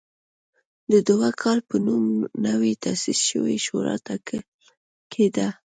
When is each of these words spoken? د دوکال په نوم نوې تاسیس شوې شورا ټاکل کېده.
د 0.91 0.93
دوکال 1.07 1.59
په 1.69 1.75
نوم 1.85 2.05
نوې 2.45 2.71
تاسیس 2.83 3.19
شوې 3.29 3.57
شورا 3.65 3.95
ټاکل 4.07 4.41
کېده. 5.11 5.47